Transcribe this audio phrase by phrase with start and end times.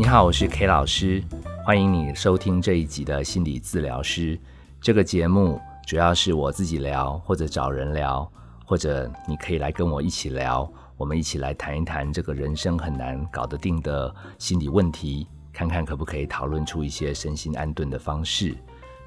[0.00, 1.22] 你好，我是 K 老师，
[1.62, 4.40] 欢迎你收听这一集的心理治疗师。
[4.80, 8.26] 这个节目主要是我自己聊，或者找人聊，
[8.64, 10.66] 或者你可以来跟我一起聊，
[10.96, 18.56] 我们一起来谈一谈这个人生很难搞得定的心理问题，看看可不可以讨论出一些身心安顿的方式。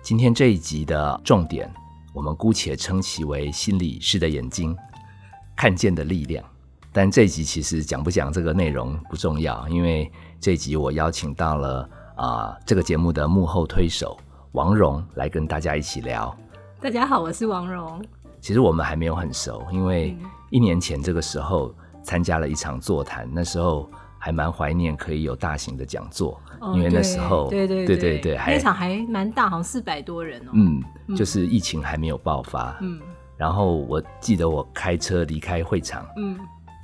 [0.04, 1.74] 今天这一集的重点，
[2.14, 4.78] 我们姑且称其为心理师的眼睛
[5.56, 6.46] 看见的力量。
[6.96, 10.10] 但这一集其实讲不讲这个内容不重要，因为
[10.40, 14.16] 这一集我邀请到了啊这个节目的幕后推手
[14.52, 16.34] 王蓉来跟大家一起聊。
[16.80, 18.00] 大家好，我是王蓉。
[18.40, 20.16] 其实我们还没有很熟，因为
[20.52, 23.90] 一年前这个时候参加了一场座谈，那时候
[24.20, 26.40] 还蛮怀念可以有大型的讲座，
[26.76, 30.52] 因为那时候对对对对对，那场还蛮大，好像四百多人哦。
[30.54, 30.84] 嗯，
[31.16, 32.78] 就是疫情还没有爆发。
[32.82, 33.02] 嗯，
[33.36, 36.06] 然后我记得我开车离开会场。
[36.18, 36.38] 嗯。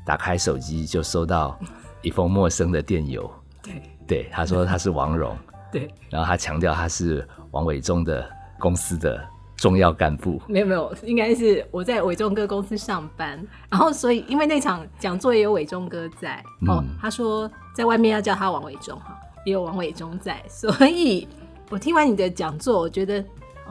[0.09, 1.55] 打开手机就收到
[2.01, 3.31] 一封陌生的电邮，
[3.61, 3.79] 对。
[4.07, 5.37] 对，他说他是王蓉，
[5.71, 9.23] 对，然后他强调他是王伟忠的公司的
[9.55, 21.27] 重要干部，没有没有，应该是我在伟忠哥公司上班，然后所以因为那场讲座也有伟忠哥在，哦，他说在外面要叫他王伟忠哈，也有王伟忠在，所以
[21.69, 23.23] 我听完你的讲座，我觉得。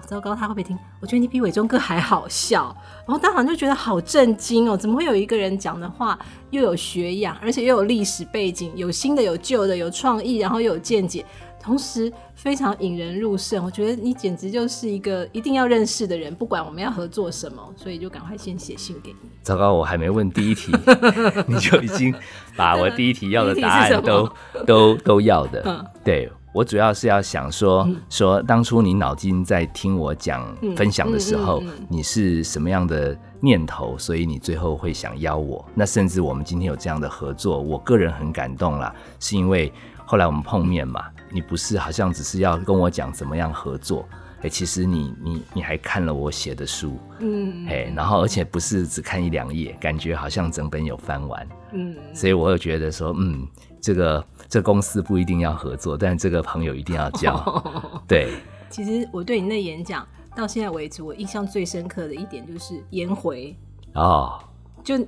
[0.07, 0.79] 糟糕，他会不会听？
[1.01, 2.75] 我觉得你比伟忠哥还好笑，
[3.07, 4.77] 然后当场就觉得好震惊哦！
[4.77, 6.19] 怎么会有一个人讲的话
[6.51, 11.25] 又有学养，而且又有历史背景，有新的有旧的，有创意，然后又有见解，
[11.61, 13.65] 同时非常引人入胜。
[13.65, 19.31] 我觉得你简直就是一个一定要认识的人，不管我们要合作什么，所以就赶快先写信给你。
[19.43, 20.73] 糟糕，我还没问第一题，
[21.47, 22.15] 你就已经
[22.57, 24.31] 把我第一题要的答案都
[24.67, 26.31] 都都要的，嗯，对。
[26.59, 33.97] 我主要是要想说说，当初你脑筋在听我讲分享的时候，你是什么样的念头？
[33.97, 35.64] 所以你最后会想邀我。
[35.73, 39.73] 那甚至我们今天有这样的合作，我个人很感动啦，是因为
[40.05, 44.05] 后来我们碰面嘛，你不是好像只是要跟我讲怎么样合作，
[44.42, 53.46] 哎，其实你你你还看了我写的书，嗯，哎，然后而且不是只看一两页，感觉好像整本有翻完，嗯，所以我又觉得说，嗯，
[53.80, 54.24] 这个。
[54.50, 57.62] 这公司不一定要合作，但这个朋友一定要交。
[58.08, 58.33] 对，
[58.70, 63.55] 其实我对你的演讲到现在为止，我印象最深刻的一点就是颜回
[63.92, 64.42] 哦。
[64.83, 64.98] 就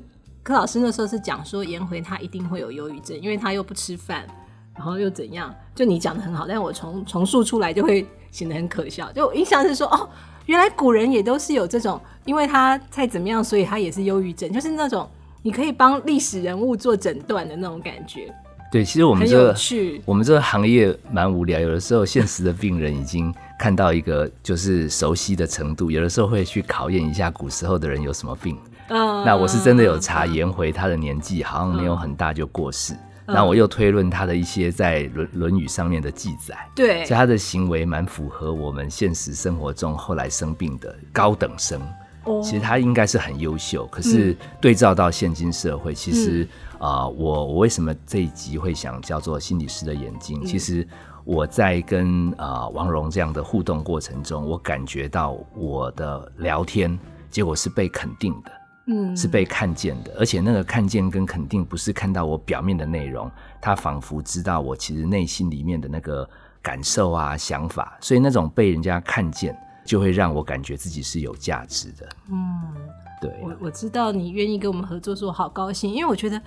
[0.43, 4.27] 柯老师那时候是讲说颜回他一定会有忧郁症，因为他又不吃饭，
[4.75, 5.55] 然后又怎样？
[5.75, 9.11] 就你讲的很好，但我重重述出来就会显得很可笑。
[9.11, 10.07] 就我印象是说，哦，
[10.45, 15.09] 原来古人也都是有这种，因为他再怎么样，所以他也是忧郁症，就是那种
[15.41, 18.31] 你可以帮历史人物做诊断的那种感觉。
[18.71, 19.57] 对，其实我们这个
[20.05, 28.57] 我们这个行业蛮无聊，有的时候现实的病人已经看到一个就是熟悉的程度，有的时候会去考验一下古时候的人有什么病。
[28.89, 32.95] 嗯，那我是真的有查颜回他的年纪好像没有很大就过世，
[33.27, 41.81] 那我又推论他的一些在《论论语》上面的记载，对，所以他的行为蛮符合我们现实生活中后来生病的高等生。
[42.43, 46.47] 其实他应该是很优秀，可是对照到现今社会，其实
[46.81, 50.43] 啊，我我为什么这一集会想叫做心理师的眼睛？
[50.45, 50.87] 其实
[51.25, 56.99] 我在跟啊王蓉这样的互动过程中，我感觉到我的聊天
[57.31, 58.51] 结果是被肯定的，
[58.87, 63.31] 嗯，是被看见的，而且那个看见跟肯定不是看到我表面的内容，
[63.61, 66.29] 他仿佛知道我其实内心里面的那个
[66.63, 69.55] 感受啊想法，所以那种被人家看见。
[69.85, 72.09] 就会让我感觉自己是有价值的。
[72.31, 72.63] 嗯，
[73.21, 76.41] 对，我我知道你愿意跟我们合作，说好高兴，因为我觉得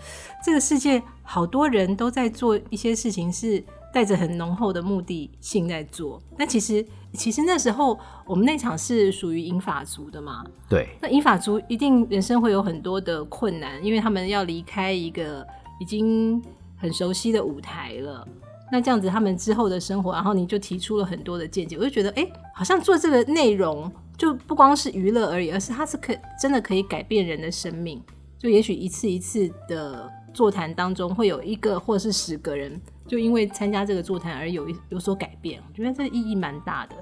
[0.44, 3.64] 这个世界好多人都在做一些事情，是
[3.94, 6.22] 带着很浓厚的目的性在做。
[6.38, 10.44] 那其实，其实那时候我们那场是属于银法族的嘛？
[10.70, 10.90] 对。
[11.02, 15.46] 那银法族一定人生会有很多的困难，因为他们要离开一个
[15.80, 16.42] 已经
[16.78, 18.28] 很熟悉的舞台了。
[18.74, 26.12] 那这样子，他们之后的生活，然后你就提出了很多的见解，我就觉得，哎，好像做这个内容就不光是娱乐而已，而是它是可
[26.42, 28.02] 真的可以改变人的生命。
[28.40, 35.62] 就也许一次一次的座谈当中，会有一个或者是十个人，就因为参加这个座谈而有有所改变。
[35.70, 36.96] 我觉得这意义蛮大的。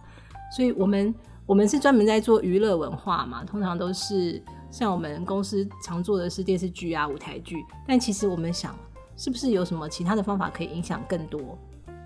[0.53, 1.15] 所以我们
[1.45, 7.55] 我们是专门在做娱乐文化嘛，通常都是像我们公司常做的是电视剧啊、舞台剧，
[7.87, 8.75] 但其实我们想。
[9.15, 11.57] 是不是有什么其他的方法可以影响更多，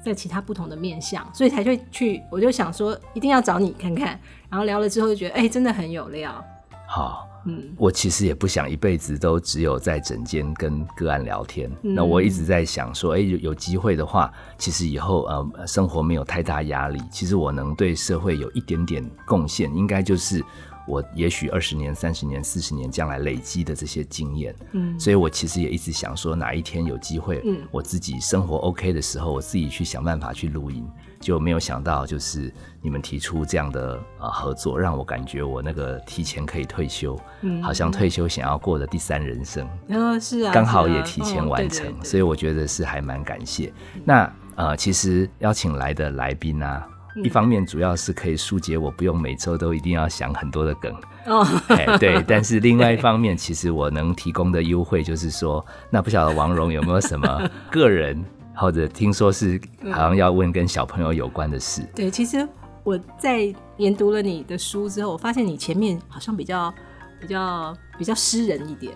[0.04, 4.20] 在其他不同的面相，所以才会去，我就想说一定要找你看看，
[4.50, 6.44] 然后聊了之后就觉得，哎，真的很有料。
[6.88, 20.44] 好，嗯，我其实也不想一辈子都只有在诊间跟个案聊天，那我一直在想说，哎，有有机会的话，其实以后呃生活没有太大压力，其实我能对社会有一点点贡献，应该就是
[20.88, 24.56] 我也许二十年、三十年、四十年将来累积的这些经验。
[24.74, 30.88] 嗯，所以我其实也一直想说，哪一天有机会，嗯，我自己生活 OK 的时候，我自己去想办法去录音。
[31.22, 43.74] 就没有想到，就是你们提出这样的呃合作，让我感觉我那个提前可以退休，嗯，好像退休想要过的第三人生，嗯，是啊，刚好也提前完成，所以我觉得是还蛮感谢。
[44.04, 46.88] 那呃，其实邀请来的来宾啊，
[47.24, 50.94] 一方面主要是可以疏解我不用每周都一定要想很多的梗，
[51.26, 51.46] 哦，
[52.00, 58.24] 对， 但是另外一方面，其实我能提供的优惠就是说，那不晓得王蓉有没有什么个人。
[58.58, 59.60] 或者听说是
[59.92, 61.86] 好像要问跟小朋友有关的事。
[61.94, 62.48] 对，其实
[62.86, 66.74] 我在研读了你的书之后，我发现你前面好像比较
[67.20, 68.94] 比较比较诗人一点，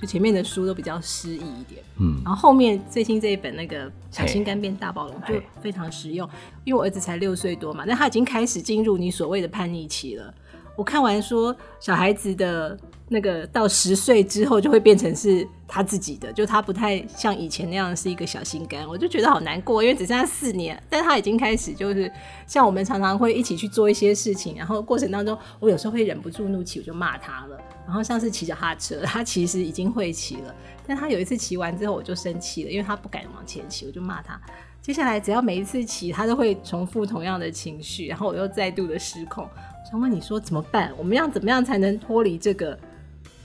[0.00, 1.82] 就前面的书都比较诗意一点。
[1.98, 6.28] 嗯，然后后面最新这一本那个《小心肝变大暴龙》就非常实用，
[6.64, 10.32] 因为我儿子才六岁多嘛，那他已经开始进入你所谓的叛逆期了。
[10.76, 12.78] 我看完说小孩子的。
[13.08, 22.10] 那个到十岁之后就会变成是他自己的，就他不太像以前那样是一个小心肝，我就觉得好难过，因为只剩下四年，但他已经开始就是
[22.46, 27.58] 像我们常常会一起去做一些事情，然后过程当中我有时候会忍不住怒气，我就骂他了。
[27.86, 30.54] 然后像是骑脚踏车，他其实已经会骑了，
[30.86, 34.38] 但他有一次骑完之后我就生气了，因为他不敢往前骑，我就骂他。
[34.82, 39.48] 接下来只要每一次骑，他都会重复同样的情绪，然后我又再度的失控。
[39.90, 40.92] 想问你说怎么办？
[40.98, 42.78] 我们要怎么样才能脱离这个？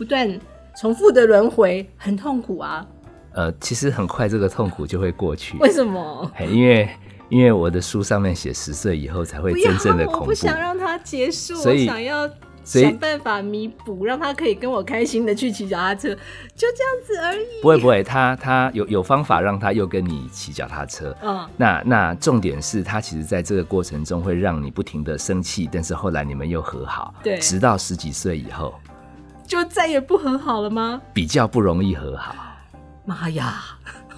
[0.03, 0.37] 不断
[0.75, 2.85] 重复的轮回很痛苦啊。
[3.31, 5.57] 呃，其实很快这个痛苦就会过去。
[5.59, 6.29] 为什么？
[6.51, 6.89] 因为
[7.29, 10.19] 因为我的书上面写十岁以后才会真正的恐怖。
[10.19, 12.29] 我不想让它结束，我想要
[12.65, 16.09] 想办法弥补，让他可以跟我开心的去骑脚踏车，
[16.53, 17.61] 就这样子而已。
[17.61, 21.15] 不会不会，他他有有方法让他又跟你骑脚踏车。
[21.23, 27.15] 嗯，那那重点是他其实在这个过程中会让你不停的生气，但是后来你们又和好。
[27.23, 28.75] 对，直到十几岁以后。
[29.53, 30.99] 就再也不和好了吗？
[31.13, 32.33] 比较不容易和好。
[33.05, 33.61] 妈呀！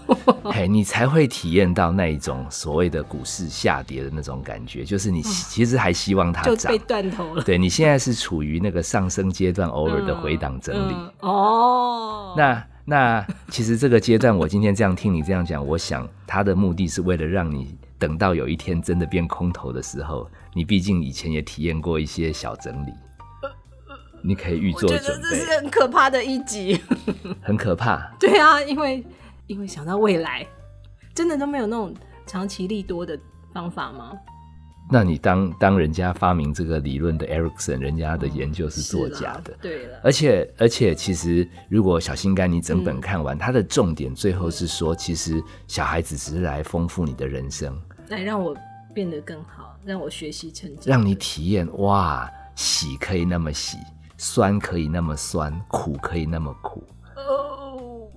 [0.45, 7.43] 嘿，你才会体验到那一种所谓的股市下跌的那种感觉，就是你其实还希望它涨，被断头了。
[7.43, 10.95] 对你现在是处于那个上升阶段，偶尔的回档整理。
[11.19, 22.93] 哦，那那其实这个阶段，我今天这样听你这样讲，我想他的目的是为了让你等到有一天真的变空头的时候，你毕竟以前也体验过一些小整理。
[24.25, 24.97] 你可以预做准备。
[24.97, 26.81] 我觉得这是很可怕的一集，
[27.41, 28.11] 很可怕。
[28.19, 29.05] 对啊，因为
[29.47, 30.45] 因为想到未来，
[31.13, 31.93] 真的都没有那种
[32.25, 33.17] 长期利多的
[33.53, 34.13] 方法吗？
[34.91, 39.51] 那你当当人家发明这个理论的 Ericsson，人家的研究是作假的。
[39.59, 47.75] 对了，而且而且，其实如果小心肝你整本看完，它的重点最后是说，其实小孩子只是来丰富你的人生，
[48.09, 48.55] 来让我
[48.93, 53.79] 变得更好，让我学习成长，让你体验哇，喜可以那么喜。
[54.17, 56.83] 酸可以那么酸，苦可以那么苦，
[57.15, 58.07] 哦，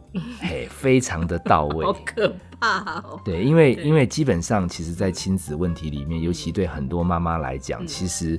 [0.41, 3.21] 嘿，非常的到位， 好可怕哦。
[3.25, 8.39] 对，因为因为基本上，其实，在亲子问题里面，尤其对很多妈妈来讲，其实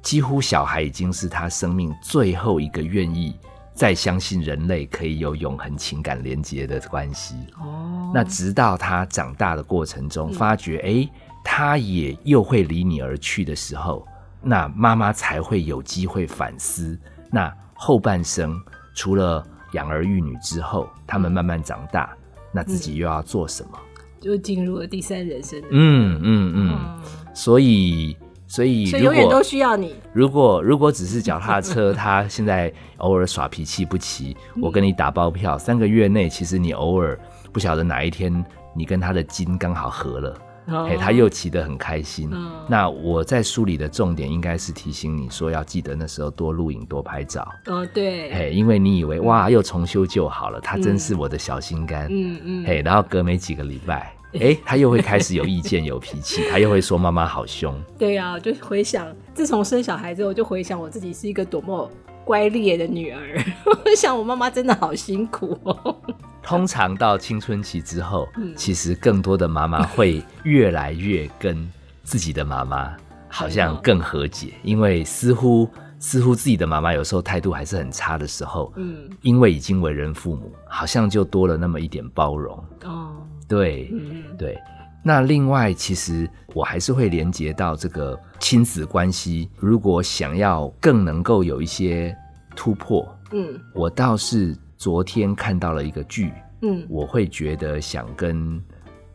[0.00, 3.36] 几乎小孩已经是他生命最后一个愿意
[3.74, 7.34] 再相信人类可以有永恒情感连接的关系。
[7.60, 11.10] 哦，那直到他长大的过程中，发觉哎，
[11.44, 14.06] 他也又会离你而去的时候。
[14.48, 16.96] 那妈妈才会有机会反思，
[17.32, 18.56] 那后半生
[18.94, 22.16] 除了养儿育女之后，他们慢慢长大，
[22.52, 23.78] 那自己又要做什么？
[24.20, 25.60] 就进入了第三人生。
[25.70, 27.00] 嗯嗯嗯。
[27.34, 29.96] 所以所以所以永远都需要你。
[30.12, 37.18] 如果如果只是脚踏车，他现在偶尔耍脾气不骑，我跟你打包票，三个月内其实你偶尔
[37.52, 38.44] 不晓得哪一天
[38.76, 40.38] 你跟他的筋刚好合了。
[40.66, 42.30] 哎，他又骑得很开心。
[42.68, 47.46] 那我在书里的重点应该是提醒你说，要记得那时候多录影、多拍照。
[47.66, 48.30] 哦，对。
[48.30, 52.08] 哎，因为你以为哇，又重修旧好了，他真是我的小心肝。
[52.10, 52.66] 嗯嗯。
[52.66, 57.74] 哎，然后隔没几个礼拜，哎，他又会开始有意见、有脾气， 他又会说妈妈好凶。
[57.98, 61.88] 对呀，就回想自从生小孩之后，就回想我自己是一个多么
[62.26, 63.40] 乖烈的女儿。
[63.64, 65.96] 我想我妈妈真的好辛苦哦。
[66.42, 71.68] 通常到青春期之后，其实更多的妈妈会越来越跟
[72.02, 72.96] 自己的妈妈
[73.28, 75.68] 好像更和解，因为似乎
[75.98, 82.56] 似乎自己的妈妈有时候态度还是很差的时候，嗯，因为已经为人父母，好像就多了那么一点包容。
[82.84, 83.16] 哦，
[83.48, 83.92] 对，
[84.36, 84.58] 对。
[85.06, 92.12] 那另外，其实我还是会连接到这个亲子关系，如果想要更能够有一些
[92.56, 94.56] 突破，嗯，我倒是。
[94.78, 98.62] 昨天看到了一个剧，嗯，我会觉得想跟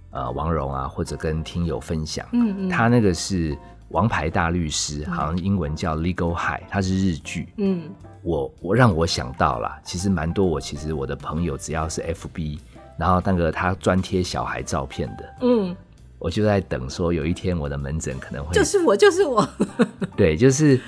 [0.09, 3.55] 呃王蓉啊，或者跟听友分享，嗯嗯，他那个是
[3.89, 7.49] 王牌大律师，好像英文叫 Legal High，它是日剧。
[7.57, 7.83] 嗯，
[8.23, 10.43] 我我让我想到了，其实蛮多。
[10.43, 12.57] 我其实我的朋友只要是 FB，
[13.01, 15.75] 然后那个他专贴小孩照片的，嗯，
[16.19, 19.49] 我就在等说有一天我的门诊可能会就是我就是我，
[20.15, 20.79] 对，就是。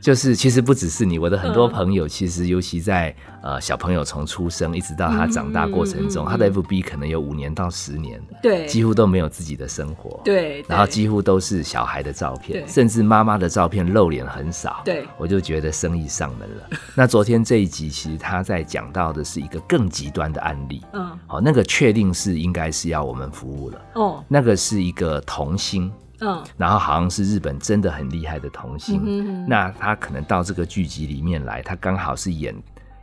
[0.00, 16.78] 就是其实不只是你，我的很多朋友，其实尤其在呃小朋友从出生一直到他长大过程中，他的 FB 可能有五年到十年，对，几乎都没有自己的生活，对，然后几乎都是小孩的照片，甚至妈妈的照片露脸很少，对，我就觉得生意上门了。
[16.94, 25.90] 那昨天这一集其实他在讲到的是一个更极端的案例，嗯，好，那个确定是应该是要我们服务了，哦，那个是一个童星。
[26.20, 32.54] 嗯，然后好像是日本真的很厉害的童星，那他可能到这个剧集里面来，他刚好是演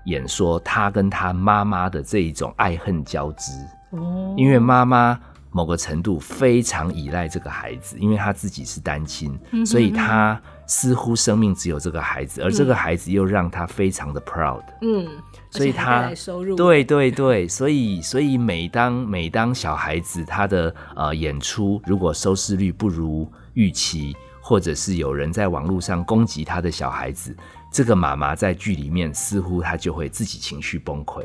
[0.06, 3.52] 演说他跟他妈妈的这一种爱恨交织。
[3.92, 5.18] 哦，因为妈妈
[5.56, 14.62] 某个程度非常依赖这个孩子，因为他自己是单亲，所以他似乎生命只有这个孩子，而这个孩子又让他非常的 proud。
[14.82, 15.08] 嗯。
[15.50, 16.12] 所以他
[16.58, 27.34] 对对对，所以所以每当每当小孩子他的呃演出如果收视率不如预期，或者是有人在网络上攻击他的小孩子，
[27.72, 31.24] 这个妈妈在剧里面似乎她就会自己情绪崩溃。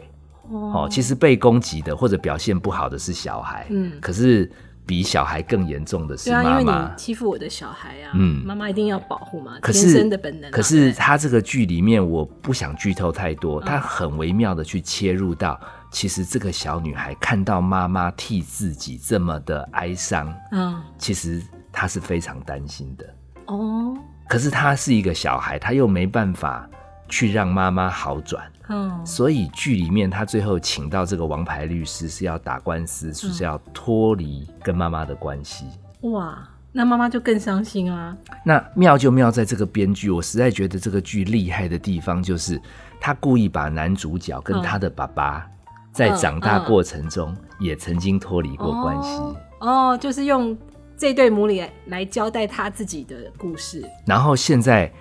[0.51, 4.51] 哦，其实被攻击的或者表现不好的是小孩，嗯，可是。
[4.87, 10.51] 比小孩更严重的是妈妈，因为你欺负我的小孩啊，嗯，妈妈一定要保护嘛，天生的本能。
[10.51, 15.61] 可是他这个剧里面，我不想剧透太多，他很微妙的去切入到，
[15.93, 21.41] 其实这个小女孩看到妈妈替自己这么的哀伤，嗯，其实
[21.71, 23.07] 她是非常担心的。
[23.47, 23.97] 哦，
[24.29, 26.69] 可是她是一个小孩，她又没办法。
[27.11, 35.67] 去让妈妈好转，嗯，所以剧里面他最后请到这个王牌律师是要打官司，是要脱离跟妈妈的关系。
[36.03, 36.39] 哇，
[36.73, 38.17] 那妈妈就更伤心啊。
[38.45, 42.59] 那妙就妙在这个编剧，我实在觉得这个剧厉害的地方就是
[43.01, 45.47] 他故意把男主角跟他的爸爸
[45.93, 49.21] 在长大过程中也曾经脱离过关系。
[49.59, 50.57] 哦，就是用
[51.01, 53.83] 这对母女来交代他自己的故事。
[54.07, 54.93] 然后现在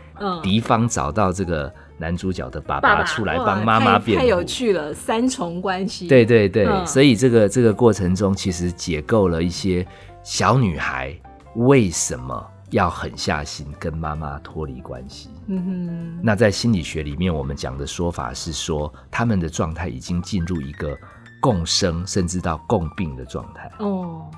[0.41, 1.71] 敌方找到这个。
[2.01, 6.07] 男主角的爸爸出来帮妈妈辩护，太有趣了，三重关系。
[6.07, 9.85] 对对对，所以这个这个过程中，其实解构了一些
[10.23, 11.13] 小女孩
[11.55, 15.29] 为什么要狠下心跟妈妈脱离关系。
[15.47, 20.97] 嗯哼，那在心理学里面，我们讲的说法是说，他们的状态已经进入一个
[21.41, 23.69] 共生，甚至到共病的状态。
[23.79, 24.31] 哦，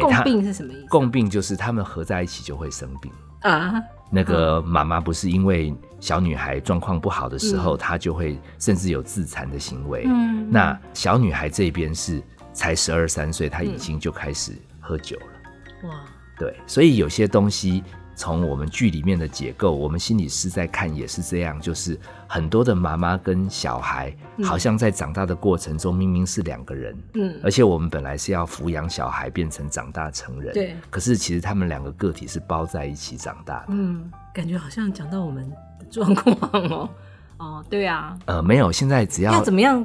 [0.00, 0.86] 共病是什么意思？
[0.88, 3.82] 共病就是他们合在一起就会生病啊。
[4.10, 10.04] 那个妈妈不是因为小女孩状况不好的时候，她就会甚至有自残的行为。
[10.06, 12.22] 嗯，那小女孩这边是
[12.52, 15.88] 才十二三岁，她已经就开始喝酒了。
[15.88, 16.04] 哇，
[16.38, 17.82] 对，所以有些东西。
[18.14, 24.14] 从我们剧里面的结构，我们心理师在看也是这样，就是很多的妈妈跟小孩，
[24.44, 36.88] 好像在长大的过程中明明是两个人，嗯，而且我们本来是要抚养小孩变成长大成人，对，可是其实他们两个个体是包在一起长大的，嗯，感觉好像讲到我们的状况哦，
[37.38, 39.84] 哦，对啊，呃，没有，现在只要要怎么样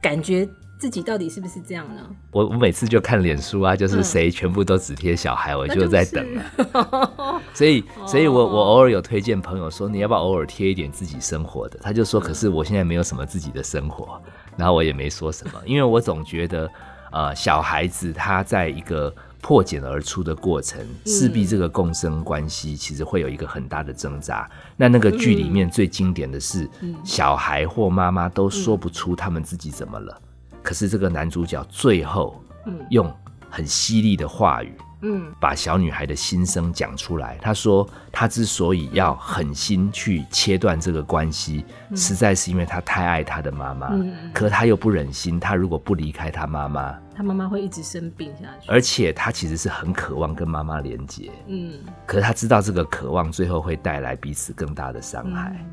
[0.00, 0.48] 感觉。
[0.78, 2.02] 自己到底是不是这样呢？
[2.30, 7.40] 我我每次就看脸书啊，就是谁全部都只贴小孩，我就在等了。
[7.54, 11.78] 所以，所以我我偶尔有推荐朋友说，你要不要偶尔贴一点自己生活的？
[11.82, 14.20] 他就说，可是我现在没有什么自己的生活，
[14.56, 16.70] 然后我也没说什么，因为我总觉得，
[17.10, 24.46] 呃，小孩子他在一个破茧而出的过程，势必这个共生关系其实会有一个很大的挣扎。
[24.76, 26.68] 那那个剧里面最经典的是，
[27.02, 30.20] 小孩或妈妈都说不出他们自己怎么了。
[30.66, 32.42] 可是这个男主角最后，
[32.90, 33.08] 用
[33.48, 37.38] 很犀利的话语，嗯，把小女孩的心声讲出来。
[37.40, 43.90] 他说，他之所以要狠心去切断这个关系，实在是因为他太爱他的妈妈。
[43.92, 48.68] 嗯，可他又不忍心，他如果不离开他妈妈，他妈妈会一直生病下去。
[48.68, 51.30] 而且他其实是很渴望跟妈妈连接。
[51.46, 55.64] 嗯，可是他知道这个渴望最后会带来彼此更大的伤害。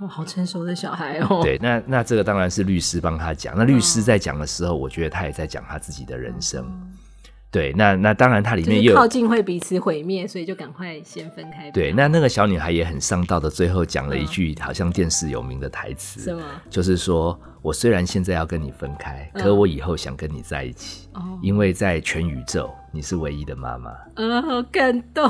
[0.00, 1.40] 哇，好成熟的小孩哦！
[1.42, 3.54] 对，那那这个当然是律师帮他讲。
[3.56, 6.66] 那律师在讲的时候，我觉得他也在讲他自己的人生。
[7.50, 11.70] 对，那那当然，他里面又靠近会彼此毁灭，所以就赶快先分开。
[11.70, 16.42] 对，那那个小女孩也很上道的，最后讲了一句好像电视有名的台词，什么？
[16.68, 21.08] 就是说我虽然现在要跟你分开，可我以后想跟你在一起，
[21.42, 23.90] 因为在全宇宙你是唯一的妈妈。
[24.14, 25.28] 嗯，好感动。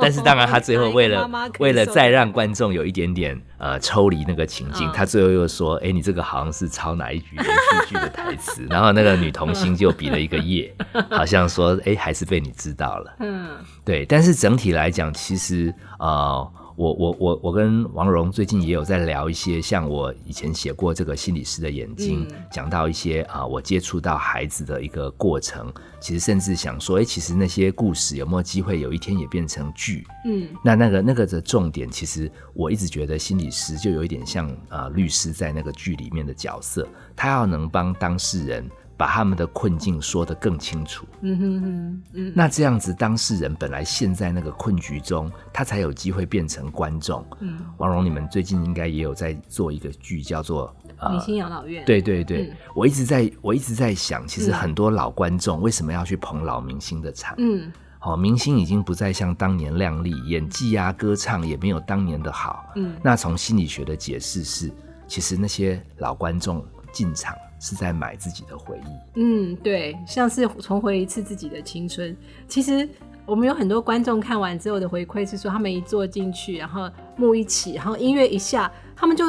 [0.00, 10.74] 但是当然，他最后为了为了再让观众有一点点呃抽离那个情境，他最后又说：“哎，你这个好像是抄哪一句连续剧的台词？” 然后那个女童星就比了一个耶，
[11.10, 14.06] 好像说：“哎，还是被你知道了。”嗯，对。
[14.06, 16.50] 但是整体来讲，其实呃。
[16.76, 30.04] 我我我我跟王蓉最近也有在聊一些，像我以前写过这个心理师的眼睛，讲到一些啊，我接触到孩子的一个过程，其实甚至想说，哎，其实那些故事有没有机会有一天也变成剧？
[30.24, 38.68] 嗯，那那个那个的重点，其实我一直觉得心理师就有一点像呃律师在那个剧里面的角色，他要能帮当事人。
[38.96, 41.04] 把他们的困境说得更清楚。
[41.20, 47.24] 嗯哼哼，嗯，那这样子，当事人本来陷在那个困局中，他才有机会变成观众。
[47.40, 50.74] 嗯，王蓉，你们最近应该也有在做一个剧，叫做
[51.10, 51.82] 《明星养老院》。
[51.86, 57.34] 对对对，我一直在我一直在想，其实很多老观众为什么要去捧老明星的场？
[57.38, 62.64] 嗯，好，明星已经不再像当年靓丽，演技啊、歌唱也没有当年的好。
[62.76, 64.70] 嗯，那从心理学的解释是，
[65.08, 67.34] 其实那些老观众进场。
[67.60, 72.16] 是在买自己的回忆，嗯，对，像是重回一次自己的青春。
[72.46, 72.88] 其实
[73.24, 79.24] 我们有很多观众看完之后的回馈是说，他们一坐进去，然后幕一起，然后音乐一下，他们就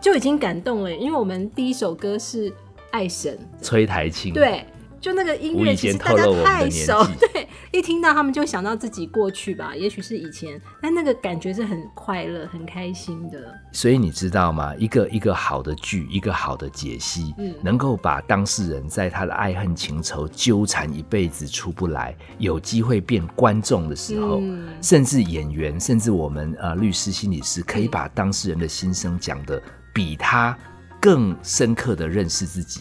[0.00, 0.94] 就已经感动了。
[0.94, 2.50] 因为我们第一首歌是
[2.90, 4.64] 《爱神》，崔台青，对。
[5.00, 13.54] 就那个音乐，其实大家太熟， 对，一听到他们就想到自己过去吧，也许是以前，但那个感觉是很快乐、很开心的。
[13.72, 14.74] 所以你知道吗？
[14.76, 24.42] 一个一个好的剧，一个好的解析，嗯，能够把当事人在他的爱恨情仇纠缠一辈子出不来，有机会变观众的时候，
[24.82, 29.62] 甚至演员，甚至我们呃律师、心理师，可以把当事人的心声讲的
[29.92, 30.58] 比他
[31.00, 32.80] 更深刻的认识自己。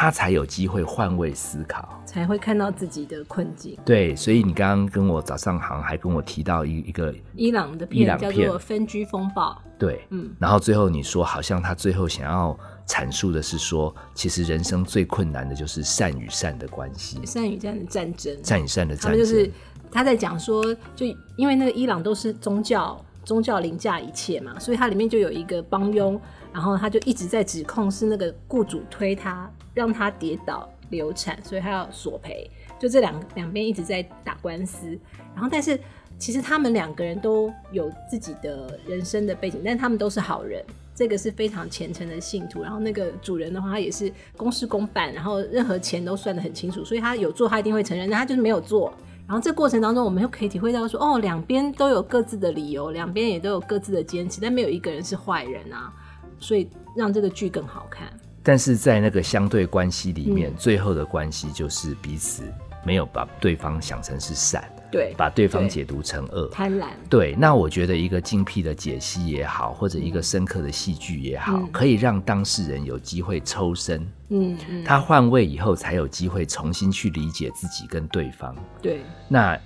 [0.00, 3.76] 他才有机会换位思考，才会看到自己的困境。
[3.84, 9.50] 对，所以你刚刚跟我早上好像还跟我提到一一个伊朗的片叫做《分居风暴》。
[9.76, 19.18] 对，嗯，然后最后你说，好像他最后想要阐述的是说，其实人生最困难的就是善与善的关系，善与善的战争，善与善的战争。
[19.18, 19.50] 就是
[19.90, 20.62] 他在讲说，
[20.94, 26.20] 就因为那个伊朗都是宗教，宗教凌驾一切嘛，所以它里面就有一个帮佣。
[26.50, 32.50] 然后他就一直在指控是那个雇主推他，让他跌倒流产，所以他要索赔。
[32.78, 34.98] 就这两两边一直在打官司。
[35.34, 35.78] 然后，但是
[36.18, 40.64] 其实他们两个人都有自己的人生的背景，但他们都是好人。
[40.94, 42.62] 这个是非常虔诚的信徒。
[42.62, 48.10] 然后那个主人的话，他也是公事公办，然后任何钱都算得很清楚，所以他有做，他一定会承认。
[48.10, 48.92] 但他就是没有做。
[49.26, 55.92] 然后这过程当中，我们又可以体会到说，哦，两边都有各自的理由，两边也都有各自的坚持，但没有一个人是坏人啊。
[56.40, 58.08] 所以让这个剧更好看，
[58.42, 62.42] 但是在那个相对关系里面，最后的关系就是彼此
[62.84, 66.86] 没有把对方想成是善，对，把对方解读成恶，贪婪。
[67.10, 78.54] 对，那我觉得一个精辟的解析也好，或者一个深刻的戏剧也好，可以让当事人有机会抽身，嗯嗯，他换位以后才有机会重新去理解自己跟对方。
[78.80, 79.58] 对，那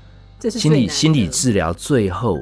[0.51, 2.39] 心理心理治疗最后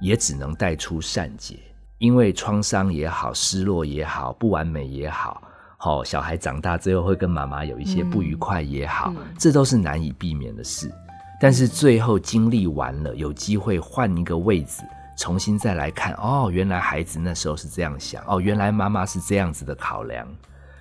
[0.00, 1.58] 也只能带出善解。
[1.98, 5.40] 因为创伤也好，失落也好，不完美也好，
[5.84, 10.90] 好小孩长大之后会跟妈妈有一些不愉快也好，这都是难以避免的事。
[11.38, 14.82] 但是最后经历完了，有机会换一个位置，
[15.18, 20.26] 重新再来看，哦，原来孩子那时候是这样想，哦，原来妈妈是这样子的考量，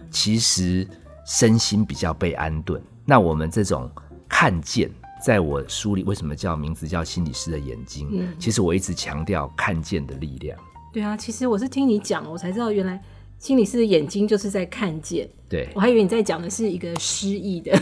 [0.09, 0.87] 其实
[1.25, 2.81] 身心比较被安顿。
[3.03, 3.91] 那我们这种
[4.29, 4.89] 看见，
[5.21, 8.25] 在我书里为什么叫名字叫心理师的眼睛？
[8.39, 10.57] 其实我一直强调看见的力量。
[10.93, 13.01] 对啊，其实我是听你讲，我才知道原来
[13.43, 15.29] 心理师的眼睛就是在看见。
[15.49, 17.77] 对，我还以为你在讲的是一个失意的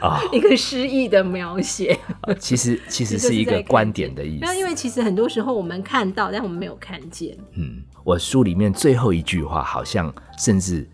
[0.00, 1.96] 啊， 一个失意的描写。
[2.40, 4.58] 其实其实 是一个观点的意思。
[4.58, 7.38] 因为其实很多时候我们看到，但我们没有看见。
[7.52, 10.84] 嗯，我书里面最后一句话，好像甚至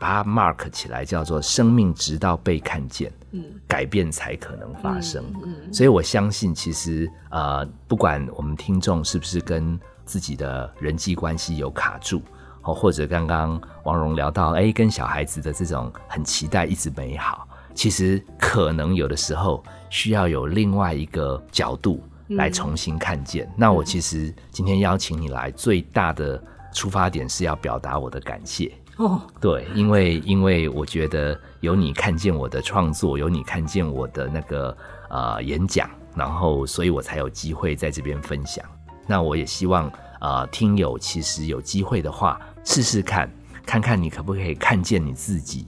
[0.00, 5.22] 把它 mark 起来，叫做“生命直到被看见，嗯，改变才可能发生”。
[5.44, 12.22] 嗯，所以我相信，其实呃，不管我们听众是不是跟自己的人际关系有卡住，
[12.62, 23.50] 哦，或者刚刚王蓉聊到，哎，跟小孩子的这种很期待一直美好，其实可能有的时候需要有另外一个角度来重新看见。
[23.56, 26.42] 那我其实今天邀请你来，最大的
[26.72, 34.76] 出发点是要表达我的感谢哦，对，因为因为我觉得有你看见我的创作，有你看见我的那个
[35.08, 38.62] 呃演讲，然后所以我才有机会在这边分享。
[39.06, 43.30] 那我也希望，呃，听友其实有机会的话，试试看，
[43.64, 45.66] 看看你可不可以看见你自己，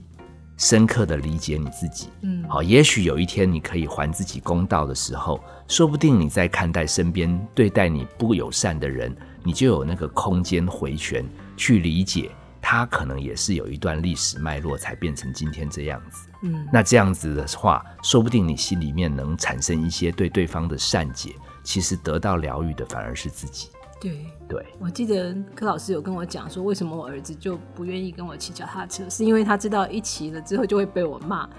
[0.57, 2.09] 深刻的理解你自己。
[2.21, 11.25] 嗯，好，也许有一天你可以还自己公道的时候，说不定你在看待身边对待你不友善的人，你就有那个空间回旋
[11.57, 16.29] 去理解，他可能也是有一段历史脉络才变成今天这样子。
[16.43, 23.69] 嗯，那这样子的话，说不定你心里面能产生一些对对方的善解，其实得到疗愈的反而是自己。
[24.03, 31.49] 对对，我记得柯老师有跟我讲说，为什么我儿子就不愿意跟我骑脚踏车，是因为他知道一骑了之后就会被我骂。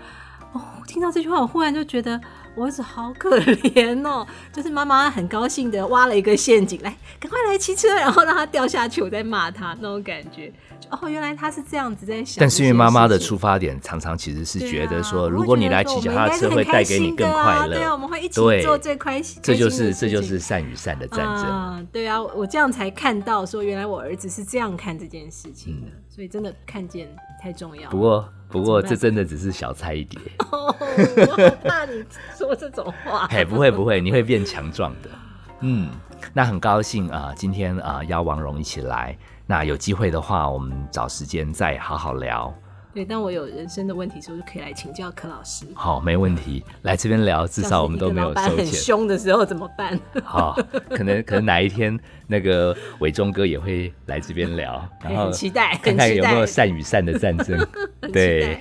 [0.52, 2.20] 哦，听到这句话，我忽然就觉得
[2.54, 10.52] 我儿子好可怜哦， 就是妈妈很高兴的挖了一个陷阱，来，赶快来骑车，然后让他掉下去，我在骂他那种感觉。
[10.90, 12.36] 哦，原来他是这样子在想。
[12.40, 19.40] 但是因为妈妈的出发点常常其实是觉得说，如果你来骑脚踏车会带给你更快乐，对啊，我们会一起做最开心。
[19.42, 21.86] 这就是这就是善与善的战争。
[21.90, 27.08] 对啊，我这样才看到说，原来我儿子是这样看这件事情的，所以真的看见
[27.42, 27.90] 太重要。
[27.90, 30.20] 不过不过这真的只是小菜一碟。
[30.52, 32.04] 我好怕你
[32.38, 33.26] 说这种话。
[33.34, 35.10] 嘿，不会不会，你会变强壮的。
[35.58, 35.90] 嗯，
[36.32, 39.18] 那很高兴啊，今天啊邀王蓉一起来。
[39.44, 42.54] 那有机会的话，我们找时间再好好聊。
[42.94, 45.66] 对，当我有人生的问题时候，就可以来请教柯老师。
[45.74, 48.56] 好，没问题，来这边聊，至少我们都没有收钱。
[48.58, 49.98] 很凶的时候怎么办？
[50.22, 50.56] 好，
[50.90, 57.66] 可能可能哪一天那个伟忠哥也会来这边聊， 然后期待看看有没有善与善的战争。
[58.12, 58.60] 对，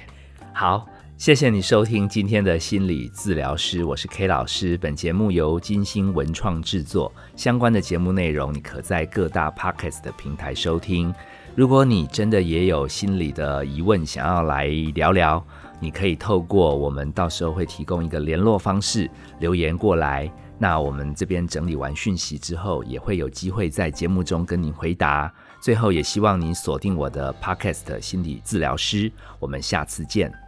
[0.51, 0.89] 好。
[1.15, 4.75] 谢谢你收听今天的心理治疗师，我是 K 老师。
[4.79, 11.13] 本节目由金星文创制作，相关的节目内容你可在各大 Podcast 的平台收听。
[11.55, 15.43] 如果你真的也有心理的疑问，想要来聊聊，
[15.79, 19.07] 你可以透过我们到时候会提供一个联络方式
[19.39, 20.31] 留言过来。
[20.57, 25.31] 那我们这边整理完讯息之后，也会有机会在节目中跟您回答。
[25.61, 29.11] 最后，也希望您锁定我的 Podcast 心理治疗师。
[29.39, 30.42] 我们下次见。